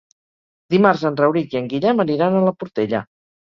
[0.75, 3.07] Dimarts en Rauric i en Guillem aniran a la Portella.